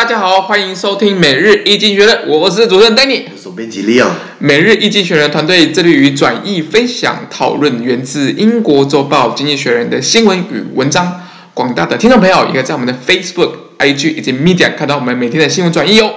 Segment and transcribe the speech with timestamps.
[0.00, 4.08] 大家好，欢迎收听每日易经济学人，我是主持人 Danny，我是总编辑 Leon。
[4.38, 11.20] 每日易经济学人团队致力于转译、分享、讨论源自英国周报《经济学人》的新闻与文章。
[11.52, 16.10] 广大的听众朋友也可以在我们的 Facebook、IG 以及 Media 看到我们每天的新闻转译哦。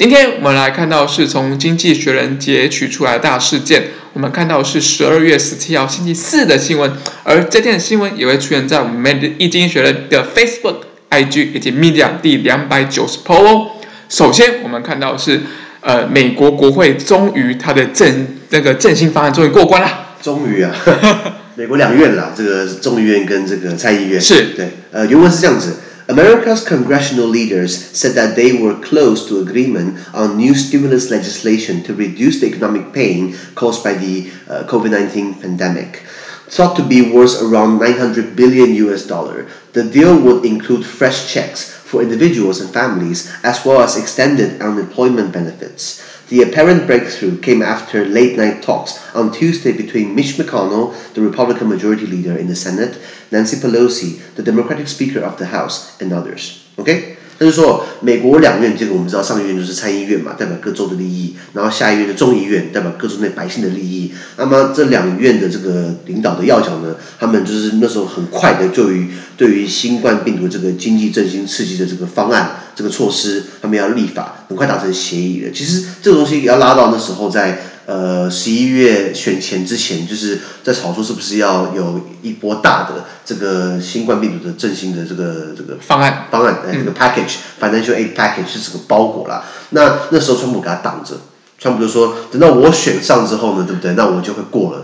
[0.00, 3.88] 今天我们来看到是从《经济学人》截取出来的大事件。
[4.14, 6.90] 我们看到是十二月十七号星期四的新闻，
[7.22, 10.76] 而这天的新闻也会出现在我们《每日一经济学人》的 Facebook、
[11.10, 13.72] IG 以及 Media 第两百九十 po 哦。
[14.08, 15.42] 首先，我们看到是
[15.82, 20.16] 呃，美国国会终于它的振那个振兴方案终于过关了。
[20.22, 20.74] 终于啊，
[21.56, 24.70] 美国两院啦，这个众议院跟这个参议院是对。
[24.92, 25.76] 呃，原文是这样子。
[26.10, 32.40] America's congressional leaders said that they were close to agreement on new stimulus legislation to reduce
[32.40, 36.02] the economic pain caused by the uh, COVID-19 pandemic.
[36.48, 41.70] Thought to be worth around 900 billion US dollar, the deal would include fresh checks
[41.70, 46.02] for individuals and families, as well as extended unemployment benefits.
[46.30, 51.68] The apparent breakthrough came after late night talks on Tuesday between Mitch McConnell, the Republican
[51.68, 56.64] Majority Leader in the Senate, Nancy Pelosi, the Democratic Speaker of the House, and others.
[56.78, 57.16] Okay?
[57.40, 64.12] 他就说，美国两院，这个我们知道，上一院就是参议院嘛，代表各州的利益；然后下一院的众议院，代表各州内百姓的利益。
[64.36, 69.08] 那么这两院的这个领导的要角呢，他们就是那时候很快的就于
[69.38, 75.50] 对于新冠病毒这个经济振兴刺激的这个方案、这个措施，他们要立法，很快达成协议的。
[75.50, 77.69] 其实这个东西要拉到那时候在。
[77.90, 89.44] 呃，十一月选前之前，就是在炒作是不是要有一波大的这个新冠病毒的振兴的这个这个方案方案，哎，这个 package，financial aid package 是这个包裹啦。
[89.70, 91.16] 那那时候川普给他挡着。
[91.62, 93.92] 川普就说：“等到我选上之后呢，对不对？
[93.92, 94.82] 那我就会过了。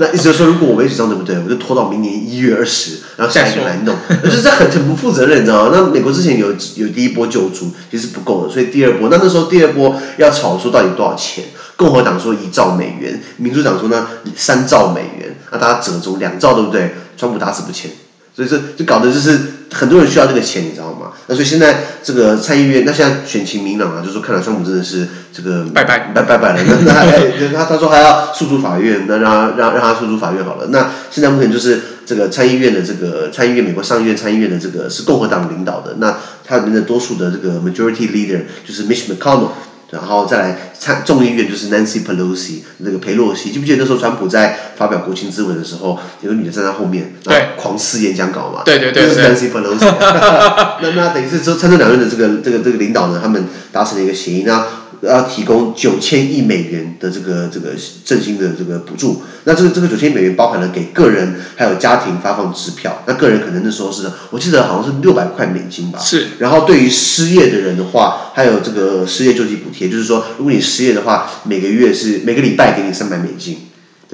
[0.00, 1.36] 那意思就是说，如果我没选上，对不对？
[1.44, 3.94] 我就拖到明年一月二十，然后下一个来弄。
[4.24, 5.70] 就是这很很不负责任，你知道吗？
[5.74, 9.10] 那美国之前有有第一波救助，其实不够的，所以第二波。
[9.10, 11.44] 那那时候第二波要炒出到底多少钱？
[11.76, 16.94] 共和党说一兆美元，民主党说呢三兆美元，那大家折中两兆，对不对？
[17.16, 17.90] 川普打死不签。”
[18.36, 19.38] 所以这就搞的就是
[19.72, 21.12] 很多人需要这个钱，你知道吗？
[21.28, 26.60] 那所以现在这个参议院，那现在选情明朗啊，就是说看来川普真的是这个拜拜拜拜拜了。
[26.64, 26.74] 那
[27.52, 30.66] 那他他说还要诉诸法院，那让让让他诉诸法院好了。
[30.70, 39.50] 那现在目前就是这个参议院的这个参议院，美国上议院参议院的这个是共和党领导的，那他里面的多数的这个 majority leader 就是 Mitch McConnell。
[39.90, 49.78] 然后再来参众议院就是 Nancy Pelosi 那个佩洛西，记不记得那时候川普在发表国情咨文的时候，有个女的站在后面，对，狂撕演讲稿嘛，对对对，就是 Nancy Pelosi。
[50.82, 54.64] 那那等于是说参众两院的这个这个这个领导呢，他们达成了一个协议呢。
[55.04, 57.70] 要提供九千亿美元的这个这个
[58.04, 66.28] 振兴的这个补助，那这个这个九千亿美元包含了给个人还有家庭发放支票，那个人可能那时候是我记得好像是六百块美金吧，是。
[66.38, 73.58] 然后对于失业的人的话，还有这个失业救济补贴，就是说如果你失业的话，每个月是每个礼拜给你三百美金。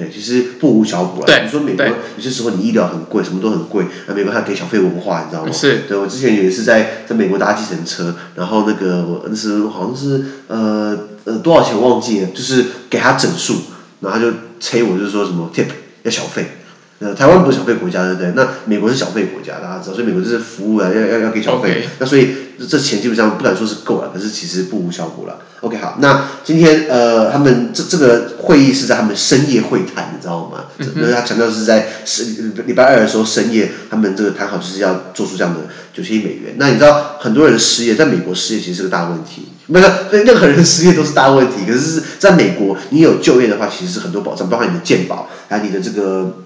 [0.00, 1.42] 对，其实不无小补了。
[1.44, 5.52] 你说美国有些时候你医疗很贵，什么都很贵，那美国还给小费文化，你知道吗？
[5.52, 5.82] 是。
[5.88, 13.56] 对，我之前有一次在在美国搭计程车，然后那个我那时候好像是呃呃多少钱忘记了，就是给他整数，
[14.00, 15.66] 然后他就催我，就是说什么 tip
[16.02, 16.46] 要小费。
[17.00, 18.32] 呃，台湾不是小费国家，对不对？
[18.36, 21.88] 那美国是小费国家，大家知道，所以美国就是服务啊，要要要给小费。
[21.98, 22.28] 那所以
[22.68, 25.38] 这钱基本上不敢说是够了，可是其实不无效果了。
[25.62, 30.66] OK，好，那今天呃，他们这这个会议是在他们深夜会谈，你知道吗？
[31.14, 32.24] 他强调是在十
[32.66, 35.60] 礼拜二的时候深夜，他们这个谈好就是要做出这样的
[35.94, 36.56] 九千亿美元。
[36.58, 39.84] 那你知道很多人失业，在美国失业其实是个大问题，不是
[40.24, 41.64] 任何人失业都是大问题。
[41.66, 46.44] 可是是在美国，你有就业的话，其实是很多保障，包括你的健保，还有你的这个。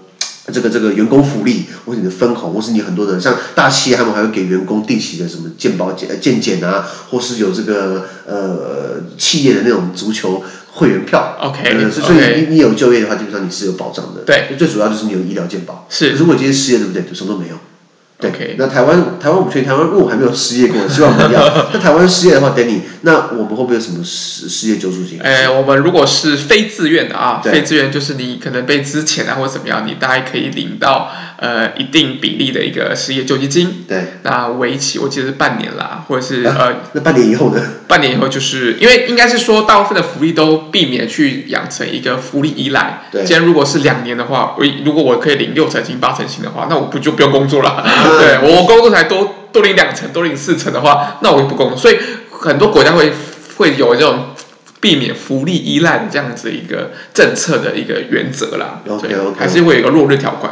[0.53, 10.43] 这个这个员工福利，或是你的分红，或是你很多的像大企业，他们还会给员工定期的什么健保健健检啊，或是有这个呃企业的那种足球
[10.73, 11.35] 会员票。
[11.41, 14.21] OK，呃、所以.你你有就业的话，基本上你是有保障的。
[14.25, 15.87] 对，最主要就是你有医疗健保。
[15.89, 17.01] 是，如果今天失业，对不对？
[17.03, 17.55] 就什么都没有。
[18.17, 18.55] 对，OK。
[18.57, 21.41] 那台湾台湾我们确定台湾，因为我还没有失业过，希望不要。
[21.73, 25.19] 那台湾失业的话，等你，那我们会不会有什么失失业救助金？
[25.21, 33.85] 哎，我们如果是非自愿的啊，非自愿就是你可能被资遣啊或者怎么样，你大概可以领到呃一定比例的一个失业救济金。
[33.87, 34.03] 对。
[34.23, 36.75] 那为期我记得是半年啦，或者是、啊、呃。
[36.93, 37.61] 那半年以后呢？
[37.87, 43.03] 半年以后就是因为应该是说大部分的福利都避免去养成一个福利依赖。
[43.11, 43.23] 对。
[43.23, 47.69] 既然如果是两年的话，我如果我可以领六成薪八成薪的话，那我不就不用工作了？
[47.85, 51.77] 啊、对我工作才多多领两成，多领四成的话，那我就不工作。
[51.77, 51.97] 所以
[52.31, 53.11] 很多国家会
[53.57, 54.29] 会有这种
[54.79, 58.81] 避免福利依赖的这样子一个政策的一个原则啦。
[58.87, 59.07] OK。
[59.37, 60.51] 还是会有一个落日条款。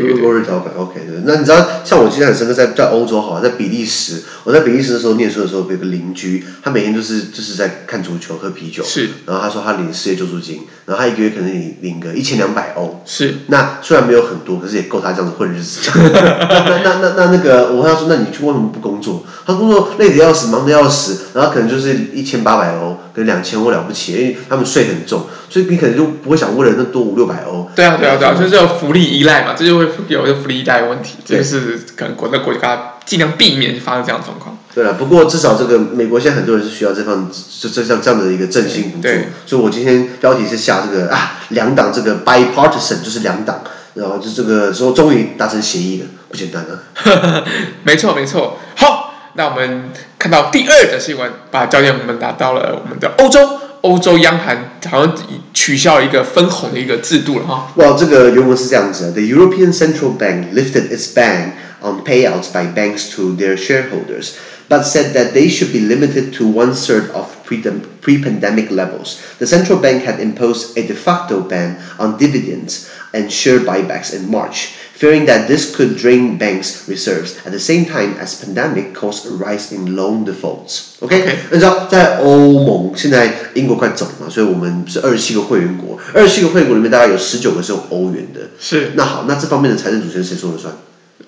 [0.00, 1.22] 对对对落日条款 OK 对。
[1.24, 8.82] 那你知道像我印象很深刻，在在欧洲好，在比利时，我在比利时的时候念书的时候，有个邻居，他每天就是就是在看足球、喝啤酒。
[8.84, 9.08] 是。
[9.26, 13.02] 然后他说他领失业救助金，然后他一个月可能领领个一千两百欧。
[13.06, 13.34] 是。
[13.46, 15.80] 那虽然没有很多，可是也够他这样子混日子。
[15.94, 19.24] 那那那那那那个，我问他说，那你去为什么不工作？
[19.46, 27.70] 他工作累得要死，忙得要死，然后可能就是一千八百欧，跟两千欧了不起，因为他们税很重，所以你可能就不会想为了那多五六百欧。
[27.74, 34.58] 对啊对啊对啊，就是有福利依赖嘛，这就会有福利依赖的问题，这就是可能国内国家尽量避免发生这样的状况。
[34.74, 39.08] 对了，不过至少这个美国现在很多人是需要这方这这像这样的一个振兴补助，
[39.46, 43.60] 所以我今天标题是下这个啊两党这个 bipartisan 就是两党，
[43.94, 47.44] 然后就这个说终于达成协议了，不简单啊。
[47.84, 49.12] 没错没错，好。
[49.36, 54.57] 那我们看到第二则新闻，把焦点我们拿到了我们的欧洲，欧洲央行
[54.89, 55.17] 好像
[55.53, 57.71] 取消一个分红的一个制度了哈。
[57.75, 61.51] 哇，这个原文是这样子的：The European Central Bank lifted its ban
[61.81, 64.31] on payouts by banks to their shareholders,
[64.67, 69.17] but said that they should be limited to one third of pre-pandemic levels.
[69.39, 74.29] The central bank had imposed a de facto ban on dividends and share buybacks in
[74.29, 74.75] March.
[74.96, 79.34] Fearing that this could drain banks' reserves at the same time as pandemic caused a
[79.36, 80.94] rise in loan defaults.
[81.00, 88.50] OK，你知道在欧盟现在英国快走了嘛，所以我们是二十七个会员国，二十七个会员国里面大概有十九个是用欧元的。
[88.60, 88.92] 是。
[88.94, 90.72] 那好，那这方面的财政主权谁说了算？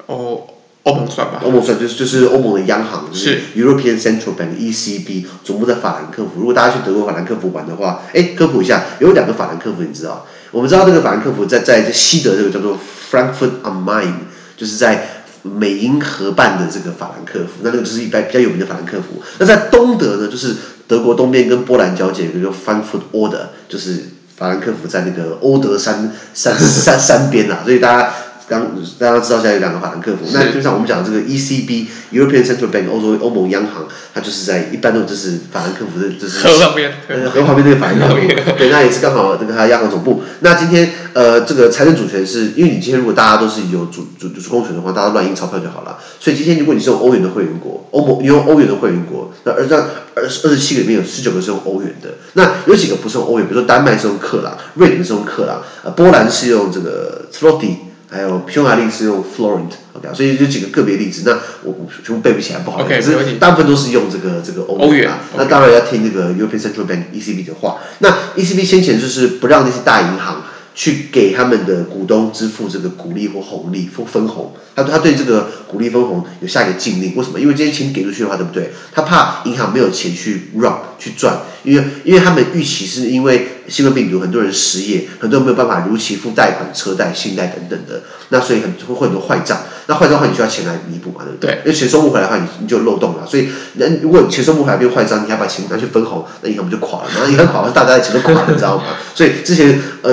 [0.07, 0.47] 欧
[0.85, 1.43] 欧盟算吧。
[1.45, 6.39] 欧盟算，就是就是欧盟的央行，就是、European Central Bank ECB 总部在法兰克福。
[6.39, 10.25] 如果大家去德国法兰克福玩的话，哎，科普一下，有两个法兰克福，你知道？
[10.57, 12.79] 我们知道这个法兰克福在在西德这个叫做。
[13.09, 14.13] Frankfurt am Main
[14.57, 19.23] 就是在美英合办的这个法兰克福，那那个就是一般比较有名的法兰克福。
[19.39, 20.57] 那在东德呢，就是
[20.89, 24.07] 德国东边跟波兰交界有一个叫 Frankfurt Order，就是
[24.37, 28.13] 法兰克福在那个欧德山山山山边啊，所以大家。
[28.49, 36.93] 刚大家知道现在有两个法兰克福，那就像我们讲的这个 ECB European Central Bank 欧洲欧盟央行，它就是在一般都就是法兰克福的，就是河旁边，
[37.31, 40.23] 河旁边那个法兰克福，对，那也是刚好这个它央行总部。
[40.41, 45.99] 那今天呃，这个财政主权是因为你今天如果大家都是有主主主控权的话，大家乱印钞票就好了。
[46.21, 49.81] 所以今天如果你是用欧元的会员国，欧盟你用欧元的会员国，那而让
[50.15, 57.75] 二二十七个里面有十九个是用欧元的，那有几个不是用欧元，比如说丹麦是用克朗，瑞典是用克朗，呃，波兰是用这个 zloty
[58.17, 61.23] 还有匈牙利是用 Florent，OK，、okay, 所以就几个个别例子。
[61.27, 61.33] 那
[61.65, 63.13] 我我全部背不起来，不好意思。
[63.13, 65.19] Okay, 可是大部分都是用这个这个欧元啊。
[65.37, 67.77] 那当然要听这个 European Central Bank ECB 的话。
[67.99, 74.55] 那 ECB 先前就是不让那些大银行去给他们的股东支付这个股利或红利或分红。
[74.75, 77.39] 他他对这个股利分红有下一个禁令，为什么？
[77.39, 78.71] 因为这些钱给出去的话，对不对？
[78.95, 89.59] 他怕银行没有钱去 run 去赚，因为因为他们预期是因为新冠病毒，很多人失业，很多人没有办法如期付贷款、车贷、信贷等等的，那所以很会会很多坏账。
[89.89, 91.51] 那坏账的话，你需要钱来弥补嘛，对不对？
[91.51, 91.59] 对。
[91.65, 93.27] 因为钱收不回来的话，你你就有漏洞了。
[93.27, 97.11] 所以，那如果钱收不回来变坏账，你还把钱拿去分红，那银行不就垮了？
[97.15, 98.85] 然后银行垮了，大家的钱都垮了，你知道吗？
[99.15, 100.13] 所以之前呃，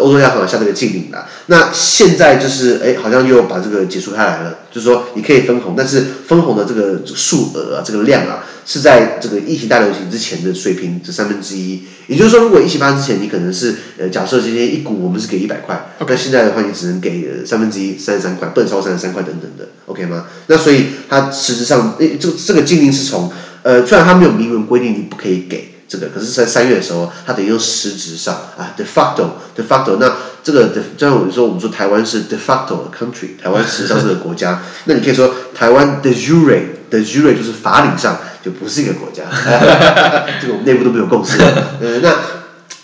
[0.00, 1.26] 欧洲央行下这个禁令了。
[1.46, 11.84] 那现在就是哎，好像又把这个解除开来了，就是说你可以分红，但是分红的这个数额啊，这个量啊，是在这个疫情大流行之前的水平这三分之一。
[12.08, 20.26] 也就是说，如果疫情发生之前，你可能是呃，假设今天一股我们是给一百块，那现在的话，你只能给三分之一，三十三块，不能超过三十三块等等的，OK 吗？
[20.48, 23.32] 那所以它实质上，诶，这个这个禁令是从
[23.62, 38.16] 呃，虽然它没有明文规定你不可以给这个，可是，在三月的时候，它等于用实质上啊，de facto，de facto，那这个的，就像我们说，我们说台湾是 de facto country，台湾实际上是个国家， 那你可以说台湾 de jure，de jure 就是法理上。
[38.44, 39.22] 就不是一个国家，
[40.38, 41.38] 这个我们内部都没有共识。
[41.80, 42.14] 呃，那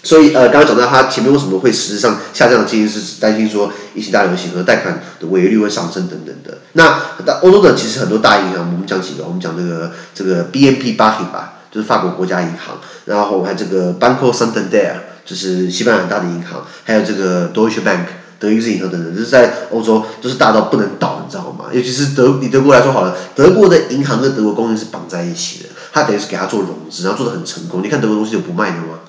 [0.03, 6.57] 所以呃，刚刚讲到他前面为什么会实质上下降的原因是担心说疫情大流行和贷款的违约率会上升等等的。
[6.73, 6.99] 那
[7.43, 14.93] 欧洲的其实很多大银行，我们讲几个，我们讲这个这个 BNP Paribas 吧，就是法国国家银行，然后还有这个 Banco Santander，
[15.31, 18.07] 就是西班牙大的银行，还有这个 Deutsche Bank。
[18.41, 21.67] 德意志银行等等，就是在欧洲都是大到不能倒，你知道吗？
[21.75, 27.83] 尤其是德以德国来说好了，德国的银行跟德国工业是绑在一起的，他等于是给他做融资，然后做的很成功。
[27.85, 29.01] 你看德国东西就不卖的吗？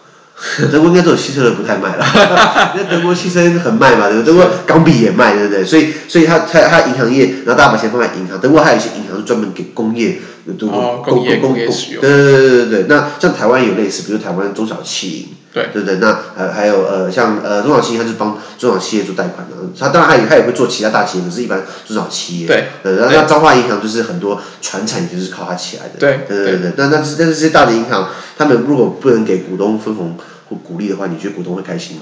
[0.69, 2.05] 德国应该做汽车的不太卖了，
[2.75, 4.33] 因为德国汽车很卖嘛，对不对？
[4.33, 5.63] 德国钢笔也卖，对不对？
[5.63, 8.37] 所以，所以他他他银行业，然后大家把钱放在银行。
[8.41, 10.19] 德国还有一些银行是专门给工业，
[10.53, 12.01] 德国哦，工业工业使用。
[12.01, 15.95] 对对对对对，那像台湾有类似，比如台湾中小企业，对对对。
[15.97, 19.55] 那呃还有呃，像呃中小企业，他是帮中小企业做贷款的。
[19.79, 22.47] 他当然还有他也会做其他大企业，可是一般中小企业。
[22.47, 22.65] 对。
[22.95, 25.99] 然后那彰化银行就是很多传产，也就是靠它起来的。
[25.99, 26.73] 对对对对。
[26.77, 30.17] 那那但是这些大的银行，他们如果不能给股东分红。
[30.51, 32.01] 或鼓励的话，你觉得股东会开心吗？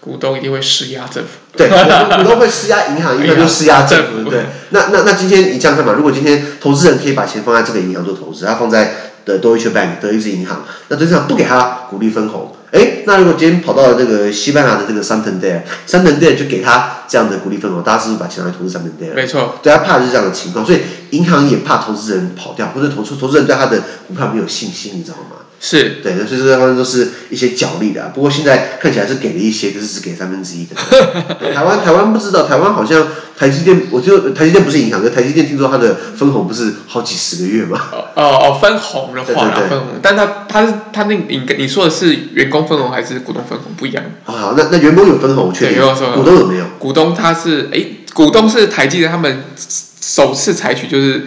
[0.00, 1.28] 股东一定会施压政府。
[1.56, 4.30] 对，股东会施压银行，银行就施压政府。
[4.30, 5.92] 对，那那那今天你这样看嘛？
[5.92, 19.14] 如果今天投资人可以把钱放在这个银行做投资，他放在的 Deutsche Bank 德意志银行，那实际上不给他鼓励分红，哎，那如果今天跑到了这个西班牙的这个 Santander，Santander 就给他这样的鼓励分红，大家是不是把钱拿来投资 Santander？
[19.14, 20.80] 没错，对，他怕的是这样的情况，所以
[21.10, 25.36] 银行也怕投资人跑掉，或者投资投资人对他的股票没有信心，你知道吗？
[25.62, 28.10] 是对，所以这方面都是一些角力的、啊。
[28.14, 30.74] 不过现在看起来是给了一些，就是只给三分之一的。
[31.54, 37.78] 台湾台湾不知道，台湾好像台积电，我就台积电不是银行，可台积电听说它的分红不是好几十个月吗？
[38.16, 44.02] 哦哦，分红的话，分红，但它它是它那你你说的是员工分红还是股东分红不一样？
[44.24, 45.82] 好，好，那那员工有分红，确定。
[46.14, 46.64] 股东有没有？
[46.78, 49.44] 股东他是哎，股东是台积电，他们
[50.00, 51.26] 首次采取就是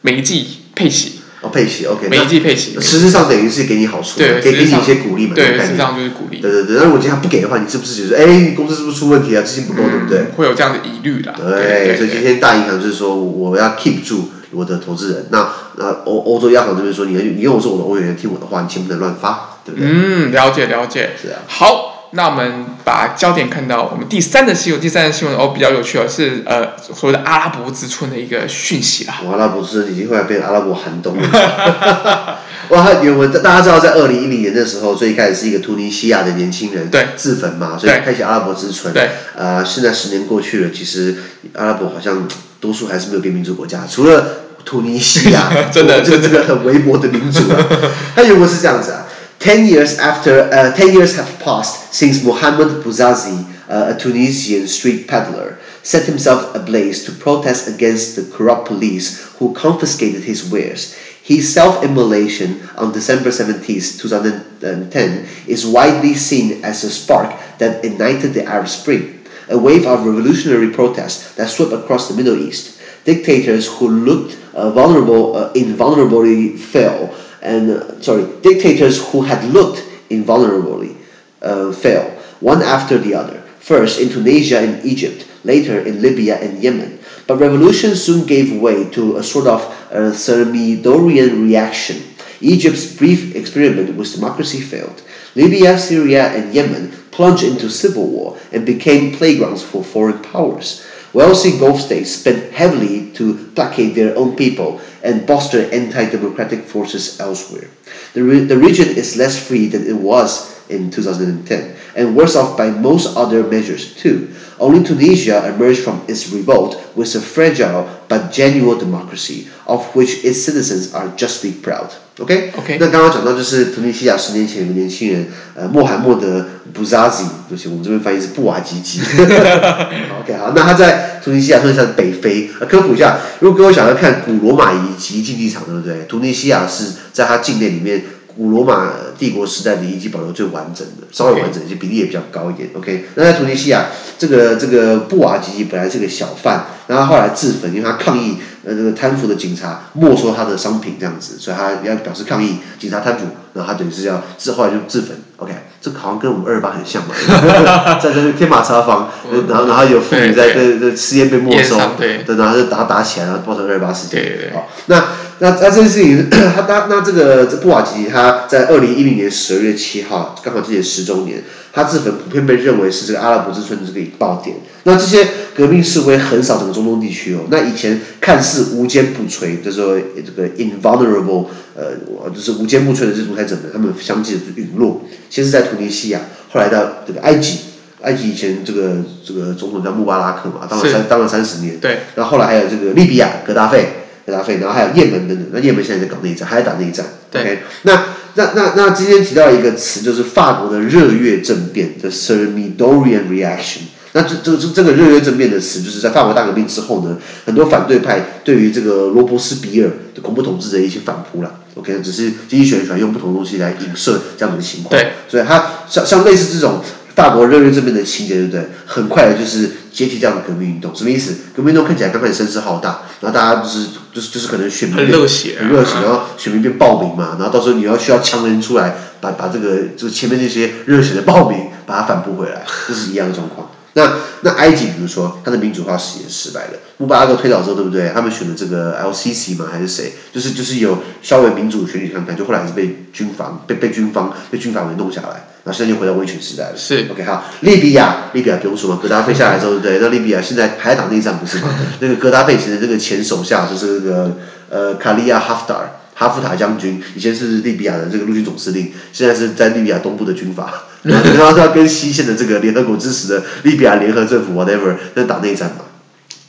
[0.00, 1.20] 每一季配息。
[1.44, 6.40] 哦，配息，OK，每一季配息，实质上等于是给你好处，对，给给你一些鼓励嘛，对，实质上就是鼓励。
[6.40, 9.42] 对对对，那如果今天他不给的话，你是不是觉得，哎，公司是不是出问题啊？
[9.42, 10.24] 资金不够，对不对？
[10.36, 11.34] 会有这样的疑虑啦。
[11.36, 15.26] 对，所以今天大银行就是说，我要 keep 住我的投资人。
[15.30, 19.88] 那那欧欧洲央行这边说，你你用的是我的欧元，听我的话，你钱不能乱发，对不对？
[19.90, 21.10] 嗯，了解了解。
[21.20, 21.42] 是啊。
[21.46, 21.93] 好。
[22.16, 29.14] 那我们把焦点看到我们第三的新闻，第三的新闻哦比较有趣哦是呃所谓的阿拉伯之春的一个讯息啦。
[29.30, 32.38] 阿拉伯之春已经快要变成阿拉伯寒冬了。
[32.70, 38.94] 哇，原文大家知道，在二零一零年的时候，最一开始是一个突尼西亚的年轻人对自焚嘛，所以开启阿拉伯之春。
[38.94, 39.10] 对。
[39.36, 41.16] 呃，现在十年过去了，其实
[41.54, 42.26] 阿拉伯好像
[42.60, 44.26] 多数还是没有变民主国家，除了
[44.64, 47.66] 突尼西亚， 真的就这个很微薄的民主啊。
[48.14, 49.03] 它原文是这样子啊。
[49.44, 55.58] Ten years after, uh, ten years have passed since Mohamed Bouazizi, uh, a Tunisian street peddler,
[55.82, 60.94] set himself ablaze to protest against the corrupt police who confiscated his wares.
[61.22, 68.46] His self-immolation on December 17, 2010, is widely seen as a spark that ignited the
[68.46, 72.80] Arab Spring, a wave of revolutionary protest that swept across the Middle East.
[73.04, 79.84] Dictators who looked uh, vulnerable uh, invulnerably fell and uh, sorry, dictators who had looked
[80.10, 80.96] invulnerably
[81.42, 82.10] uh, fell,
[82.40, 83.40] one after the other.
[83.60, 86.98] First in Tunisia and Egypt, later in Libya and Yemen.
[87.26, 92.02] But revolution soon gave way to a sort of uh, Thermidorian reaction.
[92.40, 95.02] Egypt's brief experiment with democracy failed.
[95.34, 100.84] Libya, Syria, and Yemen plunged into civil war and became playgrounds for foreign powers.
[101.14, 107.70] Wealthy Gulf states spent heavily to placate their own people and bolster anti-democratic forces elsewhere.
[108.14, 112.58] The, re the region is less free than it was in 2010, and worse off
[112.58, 114.34] by most other measures too.
[114.58, 120.42] Only Tunisia emerged from its revolt with a fragile but genuine democracy, of which its
[120.42, 121.94] citizens are justly proud.
[122.20, 126.40] OK OK，那刚刚讲到就是突尼西亚十年前有个年轻人，呃，穆罕默德·
[126.72, 129.00] 布扎吉，对不起，我们这边翻译是布瓦吉吉。
[130.22, 132.48] OK，好，那他在突尼西亚算是北非。
[132.60, 136.04] 呃，科普一下，如果各位想要看古罗马遗迹竞技场，对不对？
[136.08, 138.02] 突尼西亚是在它境内里面。
[138.36, 142.68] 古罗马帝国时代的遗迹保留最完整的，稍微完整一些，比例也比较高一点。
[142.74, 143.86] OK，那在突尼西亚，
[144.18, 155.16] 这个这个布瓦吉吉本来是个小贩，然后后来自焚，因为他抗议呃这个贪腐的警察没收他的商品这样子，所以他要表示抗议警察贪腐，然后他等于是要自后来就自焚。
[155.38, 157.14] OK，这个好像跟我们二二八很像嘛，
[157.98, 159.10] 在这个天马茶坊，
[159.48, 164.52] 然后然后有妇女在这这吃烟被没收，对，然后就打打起来，然后爆成二二八事件。
[164.52, 165.04] 好，那。
[165.40, 171.42] 那那这件事情， 他他那这个这布瓦吉他在二零一零年十二月七号，刚好今年十周年，
[171.72, 174.56] 他自焚普遍被认为是这个阿拉伯之春的这个引爆点。
[174.84, 177.40] 那这些革命示威横扫整个中东地区哦。
[177.50, 185.04] 那以前看似无坚不摧，就是说这个 invulnerable，呃，就是无坚不摧的这些独裁者们，他们相继的陨落。
[185.28, 186.20] 先是在突尼西亚，
[186.50, 187.58] 后来到这个埃及，
[188.02, 191.78] 埃及以前这个这个总统叫穆巴拉克嘛，当了三当了三十年。
[191.78, 191.98] 对。
[192.14, 194.00] 然后后来还有这个利比亚格达费。
[194.26, 197.04] 格达费，然后还有也门等等，那也门现在在搞内战，还在打内战。
[197.30, 197.58] 对，okay?
[197.82, 203.80] 那那那那今天提到一个词，就是法国的热月政变，The Thermidorian Reaction。
[204.14, 211.60] 那这这个这这个热月政变的词，就是在法国大革命之后呢，很多反对派对于这个罗伯斯比尔的恐怖统治的一些反扑了。
[211.74, 214.90] OK，只是经济学人喜欢用不同的东西来影射这样的情况。
[214.90, 216.80] 对，所以它像像类似这种。
[217.14, 218.66] 法国热月政变的情节，对不对？
[218.86, 221.32] 很快的就是接替这样的革命运动，什么意思？
[221.54, 233.70] 革命运动看起来刚开始声势浩大，然后大家就是就是就是可能选民很热血，很热血，然后选民变暴民嘛，然后到时候你要需要强人出来把把这个就前面那些热血的暴民把它反扑回来，这是一样的状况。
[233.94, 238.10] 那那埃及，比如说它的民主化实验失败了，穆巴拉克推倒之后，对不对？
[238.14, 240.12] 他们选的这个 LCC 嘛，还是谁？
[240.32, 245.46] 就是就是有稍微民主选举看看，就后来还是被军方被被军方被军方给弄下来。
[245.66, 246.76] 那现在就回到威权时代了。
[246.76, 249.98] 是，OK，好，利比亚，利比亚不用说嘛，格达费下来之后，对不对？
[249.98, 251.68] 那利比亚现在还在打内战，不是吗？
[252.00, 254.36] 那个格达费其实这个前手下就是那个
[254.68, 265.84] 呃卡利亚哈夫达尔，哈夫塔将军，以前是利比亚的这个陆军总司令，现在是在利比亚东部的军阀，然后他要跟西线的这个联合国支持的利比亚联合政府 whatever 在打内战嘛。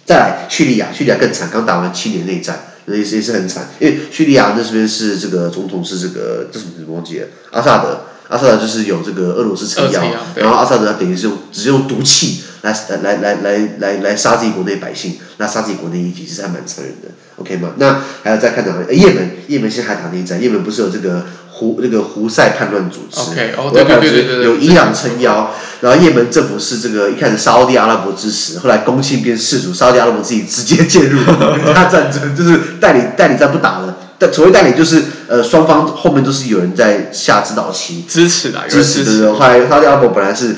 [0.05, 8.05] 再来叙利亚，叙利亚更惨，刚打完七年内战，也是也是很惨，因为叙利亚那边是这个总统是这个这什么忘记了，阿萨德。
[8.27, 10.01] 阿萨德就是有这个俄罗斯撑腰，
[10.35, 17.07] 然后阿萨德他等于是用只用毒气来来来来来来杀自己国内百姓，那杀自己国内一级，其实还蛮残忍的
[17.37, 17.69] ，OK 吗？
[17.77, 18.73] 那还有再看哪？
[18.91, 33.97] 也门，也门现在还打内战，也门不是有这个胡那个胡塞叛乱组织，OK，哦对对对对，有伊朗撑腰，然后也门政府是这个一开始沙乌地阿拉伯支持，后来攻信变世主，沙乌地阿拉伯自己直接介入跟他战争，就是代理代理战不打了。
[34.17, 39.33] 但所谓代理就是，呃，双方后面都是有人在下指导棋，支持的，支持的。
[39.33, 40.55] 后来沙特阿拉伯本来是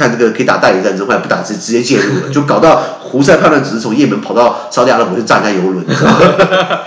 [0.00, 5.84] 看这个可以打代理战争，后来不打，直直接介入了，就搞到胡塞叛乱只是从也门跑到沙特阿拉伯去炸人家油轮，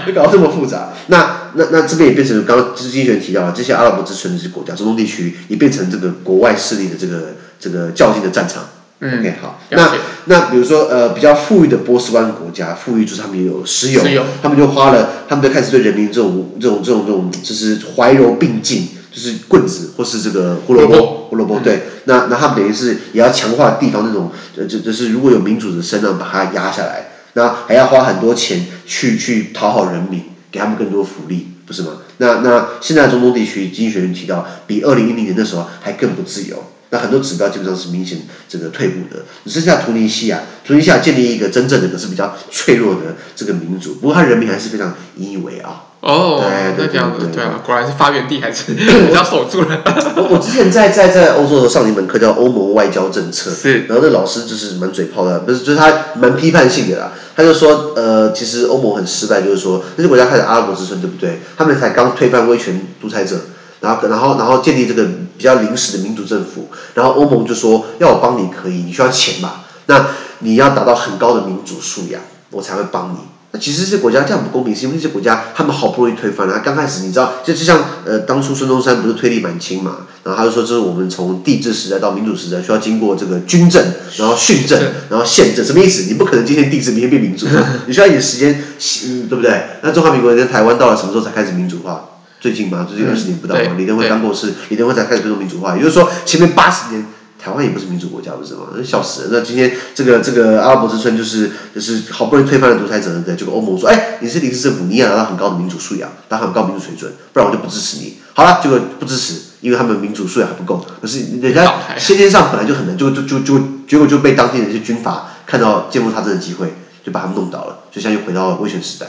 [0.08, 0.89] 就搞到这么复杂。
[1.08, 8.63] 那那那这边也变成刚刚经济学提到了，这些阿拉伯之春的这些国家，中东地区也变成这个国外势力的这个这个较劲的战场。
[9.05, 9.91] 嗯、OK，好，那
[10.25, 31.98] 那比如说呃比较富裕的波斯湾国家，富裕就是他们也有石油，石油，他们就花了，他们就开始对人民这种这种这种这种就是怀柔并进，就是棍子或是这个胡萝卜胡萝卜，对，那那他们等于是也要强化地方那种，就就就是如果有民主的声浪把它压下来，那还要花很多钱去去讨好人民，给他们更多福利，不是吗？
[32.17, 36.63] 那那现在中东地区经济学人提到，比二零一零年的时候还更不自由。
[36.89, 45.93] 那很多指标基本上是明显这个退步的，只剩下突尼西亚，突尼西亚建立一个真正的可是比较脆弱的这个民主，不过他人民还是非常引以为傲。
[46.03, 46.43] 哦，
[46.75, 49.81] 对对对对，对啊，果然是发源地还是 比较守住了。
[50.18, 57.13] 我我之前在在在欧洲的上了一门课叫欧盟外交政策，是，然后那老师就是满嘴炮的，不是，就是他蛮批判性的啦。
[57.37, 61.39] 他就说，呃，其实欧盟很失败，就是说那些国家开始阿拉伯之春，对不对？
[61.57, 63.37] 他们才刚推翻威权独裁者。
[63.79, 65.05] 然后，然后，然后建立这个
[65.37, 66.70] 比较临时的民主政府。
[66.94, 69.63] 然后欧盟就说要我帮你可以，你需要钱吧？
[69.87, 70.05] 那
[70.39, 73.32] 你要达到很高的民主素养，我才会帮你。
[73.53, 76.59] 那其实这些国家这样不公平，是因为这些国家他们好不容易推翻了。
[76.66, 79.98] 刚开始你知道，就就像呃当初孙中山不是推力满清嘛？
[80.24, 83.83] 然后他就说这是我们从帝制时代到民主时代需要经过这个军政，
[84.18, 86.09] 然后训政，然后宪政，什么意思？
[86.11, 87.46] 你不可能今天帝制明天变民主，
[87.85, 88.63] 你需要一点时间，
[89.05, 89.63] 嗯，对不对？
[89.83, 92.09] 那中华民国跟台湾到了什么时候才开始民主化？
[92.39, 95.75] 最近嘛，最近二十年不到嘛，李登辉刚过世，李登辉才开始推动民主化。
[95.77, 97.05] 也就是说，前面八十年
[97.44, 98.68] 台湾也不是民主国家，不是吗？
[98.86, 99.27] 笑死了。
[99.34, 103.36] 那今天这个这个阿拉伯之春就是就是好不容易推翻了独裁者，对不对？
[103.36, 108.20] 结果欧盟说，哎，你是临时政府，你也要达到很高的民主素养，达到很高民主水准，不然我就不支持你。
[108.34, 110.86] 好了，结果不支持，因为他们民主素养还不够。
[111.01, 116.74] 可是人家先天上本来就很难，就就就就结果就被当地的一些军阀看到见缝插针的机会，
[117.06, 119.08] 就把他们弄倒了，就像又回到了威权时代。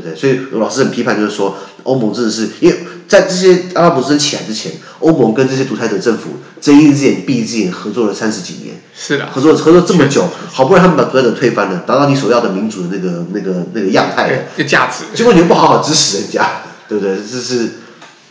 [0.00, 0.16] 对对？
[0.16, 6.30] 所以老师很批判，就是说欧盟真的是，因为在这些阿拉伯之春起来之前，欧盟跟这些独裁者政府
[6.60, 8.76] 睁一只眼闭一只眼，合作了三十几年。
[8.96, 9.26] 是的。
[9.26, 14.42] 合作合作这么久，好不容易他们把独裁者推翻了，达到你所要的民主的那个那个那个样态了。
[14.56, 15.04] 这价值。
[15.14, 17.16] 结果你又不好好支持人家，对不对？
[17.16, 17.70] 这是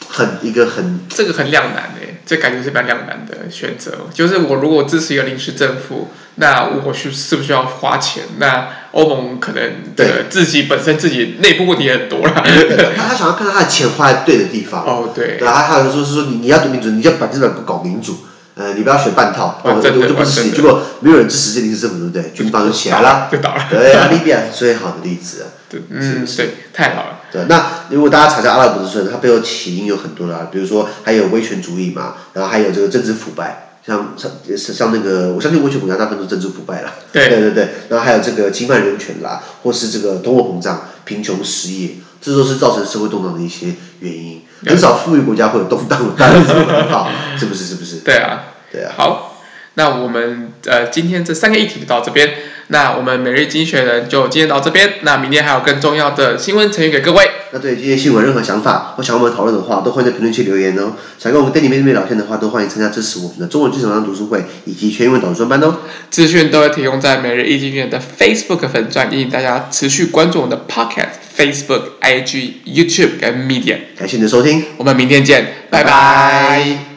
[0.07, 1.92] 很一个很这个很两难的，
[2.33, 4.07] 这感觉是蛮两难的选择。
[4.13, 6.09] 就是我如果支持一个临时政府。
[6.35, 8.23] 那我需是不是需要花钱？
[8.39, 9.61] 那欧盟可能
[9.95, 12.33] 对自己本身自己内部问题也很多了。
[12.33, 12.41] 他
[13.09, 14.83] 他想要看到他的钱花在对的地方。
[14.83, 15.37] 哦，对。
[15.37, 18.17] 对，他还有就是说你你要读民主，你就百分之百不搞民主。
[18.55, 19.61] 呃，你不要学半套。
[19.63, 20.51] 我我就不支持你。
[20.53, 22.31] 结果没有人支持这临时政府，对不对？
[22.33, 23.67] 军方就起来了， 就倒了。
[23.69, 25.45] 对啊，利比亚是最好的例子。
[25.69, 27.19] 对，嗯，对，太好了。
[27.33, 33.71] 对，那如果大家查一下阿拉伯之春，它背后起因有很多啦，比如说还有威权主义嘛，然后还有这个政治腐败。
[33.85, 41.89] 像像像那个，我相信威权国家大部分都政治腐败啦，对对对对，然后还有这个侵犯人权啦，或是这个通货膨胀、贫穷、失业，
[42.21, 44.41] 这都是造成社会动荡的一些原因。
[44.65, 47.65] 很少富裕国家会有动荡，大家这么很好，是不是？
[47.65, 47.97] 是不是？
[47.97, 48.93] 对啊，对啊。
[48.95, 49.32] 好，
[49.75, 52.29] 那我们呃今天这三个议题就到这边。
[52.67, 54.93] 那我们每日经济学人就今天到这边。
[55.01, 57.29] 那明天还有更重要的新闻呈现给各位。
[57.51, 60.93] 那对今天新闻任何想法或想我们讨论的话，都欢迎在评论区留言哦。
[61.19, 65.75] 想跟我们店里面这边聊天的话，都欢迎参加支持我们的中文剧场上读书会以及全英文导专班哦。
[66.09, 73.79] 资讯都会提供在每日一经济学人的 Facebook 粉钻，欢迎大家持续关注我们的 Podcast、Facebook、IG、YouTube 跟 Medium。
[73.97, 75.91] 感谢你的收听，我们明天见，拜拜。
[75.91, 76.92] 拜拜。